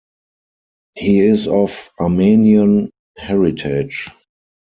[0.95, 4.09] He is of Armenian heritage.